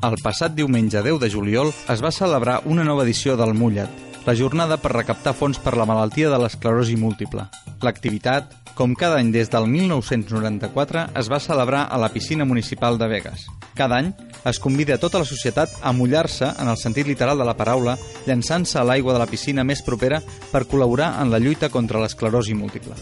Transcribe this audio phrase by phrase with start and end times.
[0.00, 3.90] El passat diumenge 10 de juliol es va celebrar una nova edició del Mullet,
[4.24, 7.44] la jornada per recaptar fons per la malaltia de l'esclerosi múltiple.
[7.84, 13.12] L'activitat, com cada any des del 1994, es va celebrar a la piscina municipal de
[13.12, 13.44] Vegas.
[13.76, 14.14] Cada any
[14.48, 18.80] es convida tota la societat a mullar-se, en el sentit literal de la paraula, llançant-se
[18.80, 22.96] a l'aigua de la piscina més propera per col·laborar en la lluita contra l'esclerosi múltiple.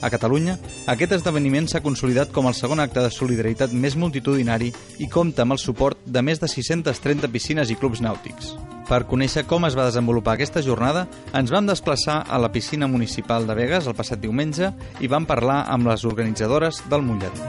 [0.00, 0.56] A Catalunya,
[0.88, 5.52] aquest esdeveniment s'ha consolidat com el segon acte de solidaritat més multitudinari i compta amb
[5.56, 8.54] el suport de més de 630 piscines i clubs nàutics.
[8.88, 11.04] Per conèixer com es va desenvolupar aquesta jornada,
[11.36, 15.66] ens vam desplaçar a la piscina municipal de Vegas el passat diumenge i vam parlar
[15.68, 17.44] amb les organitzadores del Mullet.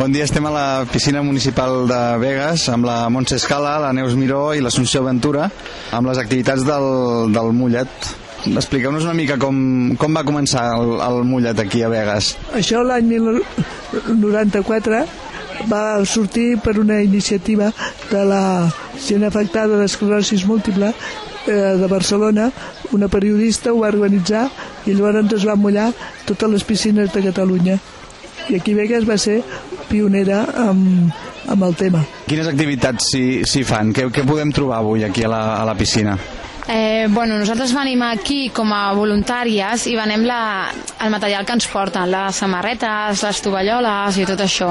[0.00, 4.16] Bon dia, estem a la piscina municipal de Vegas amb la Montse Escala, la Neus
[4.16, 5.50] Miró i l'Assumpció Ventura
[5.92, 6.88] amb les activitats del,
[7.36, 8.10] del Mullet.
[8.48, 9.56] Expliqueu-nos una mica com,
[10.00, 12.34] com va començar el, el Mullet aquí a Vegas.
[12.56, 15.02] Això l'any 1994
[15.68, 17.72] va sortir per una iniciativa
[18.10, 18.44] de la
[19.00, 20.92] gent afectada d'esclerosis múltiple
[21.46, 22.50] eh, de Barcelona,
[22.92, 24.48] una periodista ho va organitzar
[24.86, 25.90] i llavors es van mullar
[26.26, 27.78] totes les piscines de Catalunya.
[28.50, 29.42] I aquí Vegas va ser
[29.90, 31.12] pionera amb,
[31.46, 32.02] amb el tema.
[32.26, 33.92] Quines activitats s'hi fan?
[33.94, 36.16] Què, què podem trobar avui aquí a la, a la piscina?
[36.72, 40.70] Eh, bueno, nosaltres venim aquí com a voluntàries i venem la,
[41.02, 44.68] el material que ens porten, les samarretes, les tovalloles i tot això.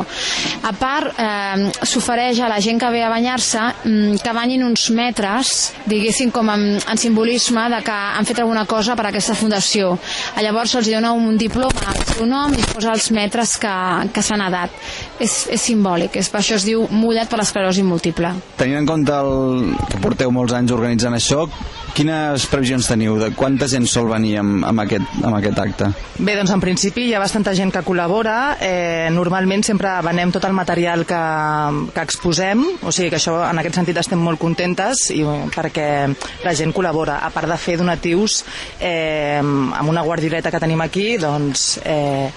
[0.63, 4.85] A part, eh, s'ofereix a la gent que ve a banyar-se mm, que banyin uns
[4.95, 9.35] metres, diguéssim com en, en simbolisme de que han fet alguna cosa per a aquesta
[9.35, 9.91] fundació.
[10.39, 13.75] A llavors se'ls dona un diploma al seu nom i posa els metres que,
[14.15, 14.71] que s'han edat.
[15.19, 18.31] És, és simbòlic, és, per això es diu mullet per l'esclerosi múltiple.
[18.55, 21.43] Tenint en compte el, que porteu molts anys organitzant això,
[21.95, 23.17] Quines previsions teniu?
[23.19, 25.89] De quanta gent sol venir amb, amb, aquest, amb aquest acte?
[26.19, 28.35] Bé, doncs en principi hi ha bastanta gent que col·labora.
[28.61, 31.21] Eh, normalment sempre venem tot el material que,
[31.95, 35.23] que exposem, o sigui que això en aquest sentit estem molt contentes i,
[35.55, 35.89] perquè
[36.45, 37.19] la gent col·labora.
[37.25, 38.43] A part de fer donatius
[38.79, 42.29] eh, amb una guardioleta que tenim aquí, doncs eh,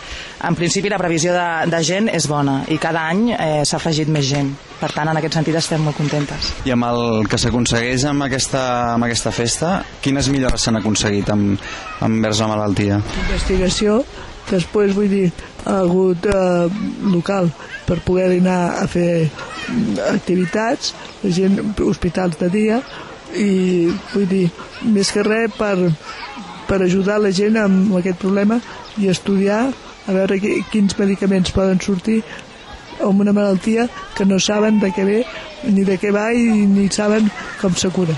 [0.43, 4.11] en principi la previsió de, de gent és bona i cada any eh, s'ha afegit
[4.11, 4.51] més gent.
[4.81, 6.51] Per tant, en aquest sentit estem molt contentes.
[6.67, 8.63] I amb el que s'aconsegueix amb, aquesta,
[8.97, 11.63] amb aquesta festa, quines millores s'han aconseguit amb,
[12.03, 12.99] envers la malaltia?
[13.23, 14.01] Investigació,
[14.51, 15.29] després vull dir,
[15.63, 16.83] ha hagut eh,
[17.13, 17.53] local
[17.87, 19.29] per poder anar a fer
[20.11, 20.91] activitats,
[21.23, 22.83] la gent, hospitals de dia,
[23.39, 24.49] i vull dir,
[24.91, 25.77] més que res per,
[26.67, 28.59] per ajudar la gent amb aquest problema
[28.99, 29.69] i estudiar
[30.07, 30.39] a veure
[30.73, 32.21] quins medicaments poden sortir
[33.03, 35.23] amb una malaltia que no saben de què ve
[35.71, 37.31] ni de què va i ni saben
[37.61, 38.15] com se cura.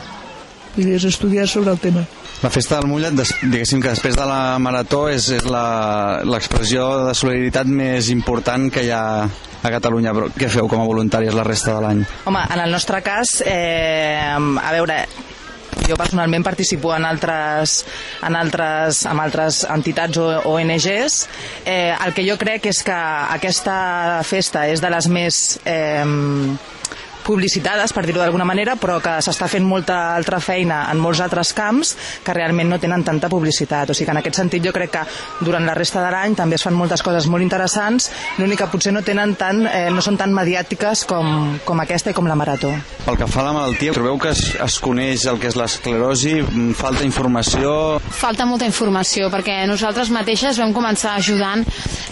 [0.74, 2.02] Vull dir, és estudiar sobre el tema.
[2.42, 3.14] La festa del Mullet,
[3.46, 8.90] diguéssim que després de la marató és, és l'expressió de solidaritat més important que hi
[8.92, 9.04] ha
[9.64, 12.02] a Catalunya, però què feu com a voluntàries la resta de l'any?
[12.28, 14.98] Home, en el nostre cas, eh, a veure,
[15.88, 17.80] jo personalment participo en altres,
[18.24, 21.18] en altres, amb altres entitats o ONGs.
[21.64, 23.00] Eh, el que jo crec és que
[23.36, 26.04] aquesta festa és de les més eh,
[27.24, 31.54] publicitades, per dir-ho d'alguna manera, però que s'està fent molta altra feina en molts altres
[31.56, 33.90] camps que realment no tenen tanta publicitat.
[33.90, 35.04] O sigui que en aquest sentit jo crec que
[35.44, 38.92] durant la resta de l'any també es fan moltes coses molt interessants, l'únic que potser
[38.94, 42.72] no tenen tant, eh, no són tan mediàtiques com, com aquesta i com la marató.
[43.04, 46.36] Pel que fa a la malaltia, trobeu que es, es coneix el que és l'esclerosi?
[46.76, 47.74] Falta informació?
[48.14, 51.64] Falta molta informació, perquè nosaltres mateixes vam començar ajudant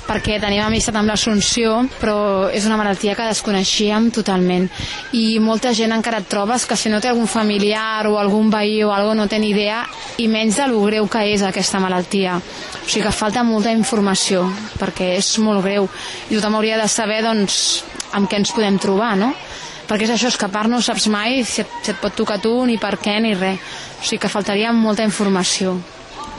[0.07, 4.69] perquè tenim amistat amb l'Assumpció, però és una malaltia que desconeixíem totalment
[5.13, 8.83] i molta gent encara et trobes que si no té algun familiar o algun veí
[8.85, 9.83] o algo no té ni idea
[10.23, 12.39] i menys de lo greu que és aquesta malaltia.
[12.39, 14.47] O sigui que falta molta informació
[14.81, 15.89] perquè és molt greu
[16.31, 19.33] i tothom hauria de saber doncs, amb què ens podem trobar, no?
[19.89, 22.79] perquè és això, escapar no saps mai si et, si et pot tocar tu, ni
[22.81, 23.61] per què, ni res.
[24.01, 25.77] O sigui que faltaria molta informació.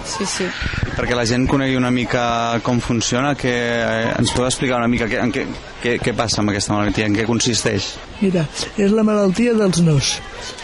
[0.05, 0.47] Sí, sí.
[0.93, 5.07] Perquè la gent conegui una mica com funciona, que eh, ens podeu explicar una mica
[5.09, 5.45] què, en què,
[5.83, 7.93] què, què passa amb aquesta malaltia, en què consisteix?
[8.21, 8.45] Mira,
[8.77, 10.17] és la malaltia dels nos.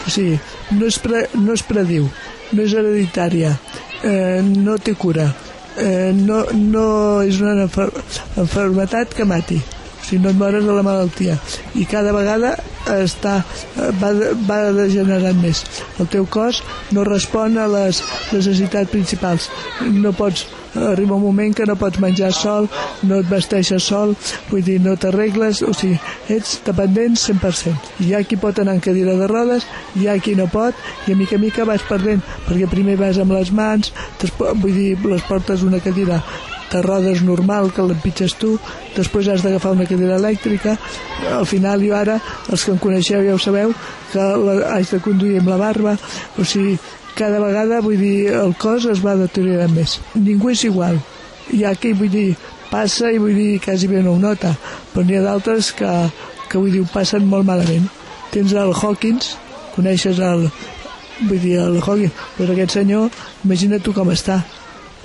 [0.06, 0.38] O sigui,
[0.76, 2.08] no es, pre, no es prediu,
[2.52, 3.56] no és hereditària,
[4.04, 5.30] eh, no té cura,
[5.80, 6.86] eh, no, no
[7.26, 9.60] és una enfermetat que mati
[10.02, 11.36] si no et mores de la malaltia
[11.78, 12.56] i cada vegada
[12.96, 13.40] està,
[14.00, 14.12] va,
[14.48, 15.64] va degenerant més
[16.00, 16.62] el teu cos
[16.96, 19.50] no respon a les necessitats principals
[19.84, 22.68] no pots arriba un moment que no pots menjar sol,
[23.02, 24.14] no et vesteixes sol,
[24.50, 25.98] vull dir, no t'arregles, o sigui,
[26.30, 27.90] ets dependent 100%.
[28.06, 29.66] Hi ha qui pot anar en cadira de rodes,
[29.98, 33.18] hi ha qui no pot, i a mica a mica vas perdent, perquè primer vas
[33.18, 33.92] amb les mans,
[34.38, 36.22] vull dir, les portes una cadira
[36.70, 38.54] de rodes normal que l'empitges tu,
[38.96, 40.76] després has d'agafar una cadira elèctrica,
[41.32, 42.20] al final jo ara,
[42.50, 43.74] els que em coneixeu ja ho sabeu,
[44.12, 45.96] que la, haig de conduir amb la barba,
[46.38, 46.78] o sigui,
[47.18, 49.98] cada vegada, vull dir, el cos es va deteriorant més.
[50.14, 51.00] Ningú és igual.
[51.52, 52.28] Hi ha qui, vull dir,
[52.70, 54.54] passa i vull dir, quasi bé no ho nota,
[54.92, 55.90] però n'hi ha d'altres que,
[56.48, 57.90] que vull dir, ho passen molt malament.
[58.30, 59.34] Tens el Hawkins,
[59.74, 60.46] coneixes el,
[61.26, 63.10] vull dir, el Hawkins, però aquest senyor,
[63.44, 64.40] imagina't tu com està.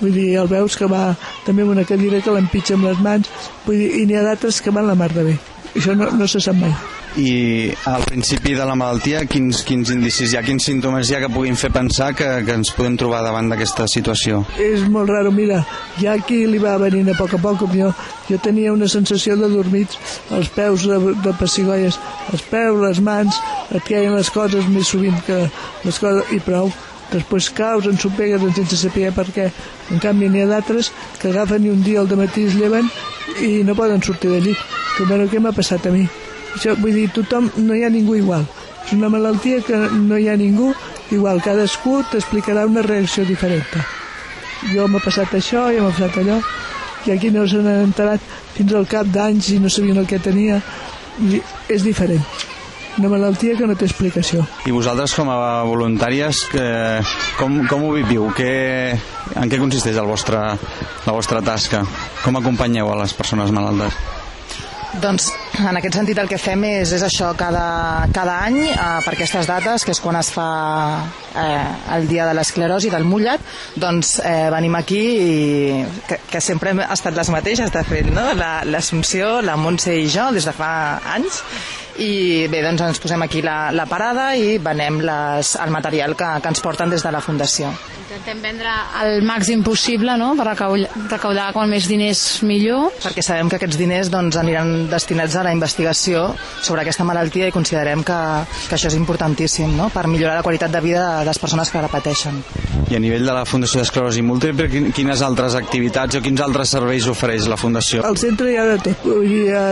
[0.00, 1.14] Vull dir, el veus que va
[1.46, 3.30] també amb una cadira que l'empitja amb les mans,
[3.64, 5.38] vull dir, i n'hi ha d'altres que van la mar de bé.
[5.76, 6.74] Això no, no se sap mai.
[7.16, 11.20] I al principi de la malaltia quins, quins indicis hi ha, quins símptomes hi ha
[11.22, 14.42] que puguin fer pensar que, que ens podem trobar davant d'aquesta situació?
[14.60, 17.88] És molt raro, mira, ha qui li va venint a poc a poc, com jo,
[18.28, 19.96] jo tenia una sensació de dormits
[20.36, 21.96] als peus de, de pessigolles,
[22.34, 23.40] els peus, les mans,
[23.72, 25.46] et queien les coses més sovint que
[25.88, 26.68] les coses, i prou
[27.12, 29.48] després caus, ensopeguen sense saber per què.
[29.92, 32.88] En canvi, n'hi ha d'altres que agafen i un dia al matí es lleven
[33.42, 34.62] i no poden sortir de llit.
[34.96, 36.06] Que, bueno, què m'ha passat a mi?
[36.56, 38.46] Això, vull dir, tothom, no hi ha ningú igual.
[38.86, 40.72] És una malaltia que no hi ha ningú
[41.12, 41.42] igual.
[41.44, 43.66] Cadascú t'explicarà una reacció diferent.
[44.72, 46.40] Jo m'ha passat això, jo m'ha passat allò,
[47.06, 48.24] i aquí no se n'han enterat
[48.56, 50.62] fins al cap d'anys i no sabien el que tenia.
[51.22, 51.40] I
[51.72, 52.45] és diferent
[52.98, 54.44] una malaltia que no té explicació.
[54.66, 56.66] I vosaltres com a voluntàries que,
[57.38, 58.30] com, com ho viviu?
[58.36, 58.50] Que,
[59.36, 60.42] en què consisteix el vostre,
[61.06, 61.84] la vostra tasca?
[62.24, 63.96] Com acompanyeu a les persones malaltes?
[64.96, 65.26] Doncs
[65.60, 69.48] en aquest sentit el que fem és, és això cada, cada any eh, per aquestes
[69.48, 70.46] dates, que és quan es fa
[71.36, 71.64] eh,
[71.98, 73.42] el dia de l'esclerosi del mullat,
[73.76, 75.32] doncs eh, venim aquí i
[76.08, 78.30] que, que sempre hem estat les mateixes de fet, no?
[78.70, 80.70] l'Assumpció, la, la Montse i jo des de fa
[81.16, 81.42] anys
[82.02, 86.32] i bé, doncs ens posem aquí la, la parada i venem les, el material que,
[86.42, 87.72] que ens porten des de la Fundació.
[88.06, 88.70] Intentem vendre
[89.02, 90.28] el màxim possible no?
[90.38, 92.92] per recaudar, recaudar com més diners millor.
[93.02, 96.28] Perquè sabem que aquests diners doncs, aniran destinats a la investigació
[96.62, 98.20] sobre aquesta malaltia i considerem que,
[98.68, 99.90] que això és importantíssim no?
[99.90, 102.38] per millorar la qualitat de vida de les persones que la pateixen.
[102.86, 107.08] I a nivell de la Fundació d'Esclerosi Múltiple, quines altres activitats o quins altres serveis
[107.10, 108.04] ofereix la Fundació?
[108.06, 109.08] Al centre hi ha de tot.
[109.26, 109.64] Hi ha,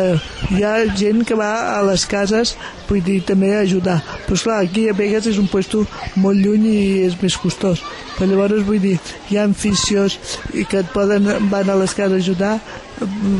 [0.50, 2.55] hi ha gent que va a les cases,
[2.88, 3.99] vull dir, també ajudar.
[4.25, 5.82] Però esclar, aquí a Vegas és un puesto
[6.22, 7.82] molt lluny i és més costós.
[8.14, 8.96] Però llavors, vull dir,
[9.31, 12.55] hi ha i que et poden, van a les cases a ajudar,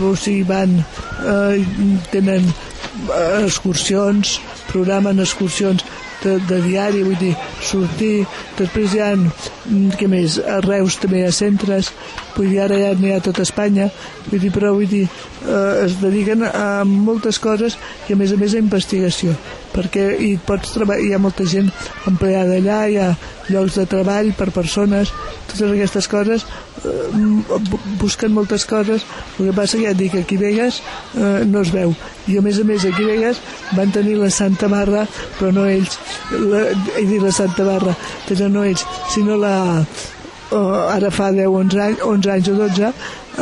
[0.03, 0.81] o sigui, van,
[1.23, 4.41] eh, tenen eh, excursions,
[4.73, 5.85] programen excursions
[6.25, 7.33] de, de diari, vull dir,
[7.63, 8.27] sortir,
[8.59, 11.93] després hi ha, mm, què més, a Reus també hi ha centres,
[12.37, 13.91] vull dir, ara ja n'hi ha a tot Espanya,
[14.31, 15.05] vull dir, però vull dir,
[15.45, 17.79] eh, es dediquen a moltes coses
[18.09, 19.37] i a més a més a investigació,
[19.75, 21.71] perquè hi pots treballar, hi ha molta gent
[22.09, 23.11] empleada allà, hi ha
[23.51, 25.11] llocs de treball per persones,
[25.51, 26.47] totes aquestes coses
[26.85, 29.05] eh, busquen moltes coses.
[29.39, 30.81] El que passa que ja et dic aquí Vegas
[31.15, 31.95] eh, no es veu.
[32.29, 33.41] I a més a més aquí Vegas
[33.77, 35.05] van tenir la Santa Barra
[35.39, 35.99] però no ells
[36.33, 36.67] la,
[36.99, 37.97] he dit la Santa Barra
[38.29, 42.95] però no ells sinó la eh, ara fa 10 11 anys, 11 anys o 12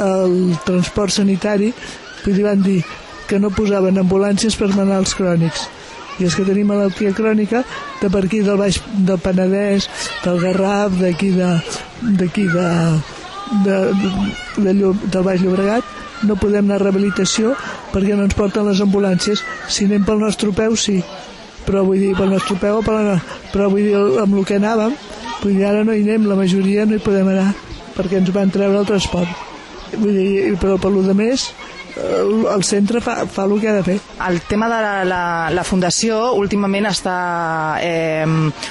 [0.03, 1.73] el transport sanitari
[2.25, 2.81] dir, van dir
[3.29, 5.69] que no posaven ambulàncies per malalts crònics
[6.19, 7.63] i els que tenim malaltia crònica
[8.01, 9.89] de per aquí del Baix del Penedès
[10.25, 11.51] del Garraf d'aquí de,
[12.21, 12.69] d'aquí de,
[13.65, 13.79] de,
[14.59, 15.99] de, de, del Baix Llobregat.
[16.23, 17.57] No podem anar a rehabilitació
[17.91, 19.43] perquè no ens porten les ambulàncies.
[19.69, 21.01] Si anem pel nostre peu sí.
[21.67, 23.17] Però vull dir pel nostre peu per la,
[23.53, 24.95] però vull dir amb el que anàvem
[25.43, 27.49] vull dir ara no hi anem la majoria no hi podem anar
[27.97, 29.52] perquè ens van treure el transport
[29.99, 31.51] vull dir, però per lo de més
[31.97, 33.99] el centre fa, fa el que ha de fer.
[34.27, 35.23] El tema de la, la,
[35.53, 37.17] la Fundació últimament està
[37.83, 38.25] eh,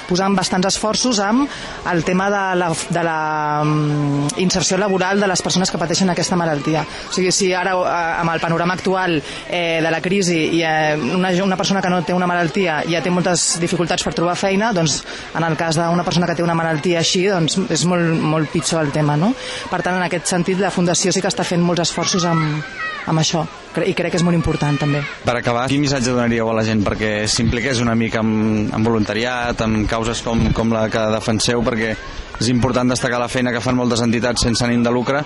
[0.08, 1.46] posant bastants esforços amb
[1.92, 3.18] el tema de la, de la
[3.62, 6.82] um, inserció laboral de les persones que pateixen aquesta malaltia.
[6.82, 10.96] O sigui, si ara eh, amb el panorama actual eh, de la crisi i eh,
[10.98, 14.72] una, una persona que no té una malaltia ja té moltes dificultats per trobar feina,
[14.74, 15.00] doncs
[15.36, 18.82] en el cas d'una persona que té una malaltia així, doncs és molt, molt pitjor
[18.82, 19.32] el tema, no?
[19.70, 22.64] Per tant, en aquest sentit, la Fundació sí que està fent molts esforços amb,
[23.06, 23.46] amb això
[23.80, 25.00] i crec que és molt important també.
[25.24, 29.64] Per acabar, quin missatge donaríeu a la gent perquè s'impliqués una mica en, en voluntariat,
[29.64, 31.94] en causes com, com la que defenseu, perquè
[32.42, 35.22] és important destacar la feina que fan moltes entitats sense ànim de lucre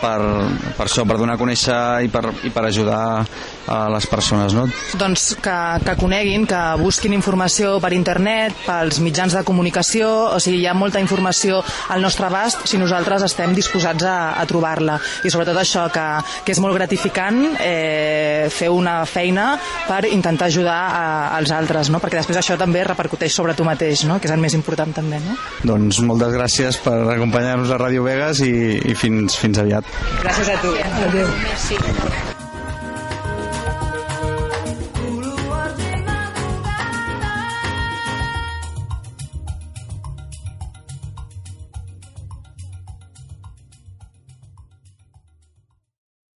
[0.00, 0.18] per,
[0.76, 3.00] per això, per donar a conèixer i per, i per ajudar
[3.68, 4.64] a les persones, no?
[4.98, 10.62] Doncs que, que coneguin, que busquin informació per internet, pels mitjans de comunicació, o sigui,
[10.62, 11.60] hi ha molta informació
[11.92, 14.98] al nostre abast si nosaltres estem disposats a, a trobar-la.
[15.24, 16.06] I sobretot això, que,
[16.46, 19.58] que és molt gratificant sacrificant eh, fer una feina
[19.88, 22.00] per intentar ajudar a, als altres, no?
[22.00, 24.18] perquè després això també repercuteix sobre tu mateix, no?
[24.18, 25.20] que és el més important també.
[25.24, 25.36] No?
[25.64, 29.86] Doncs moltes gràcies per acompanyar-nos a Ràdio Vegas i, i fins, fins aviat.
[30.22, 30.74] Gràcies a tu.
[31.08, 31.32] Adéu.
[31.44, 32.37] Merci.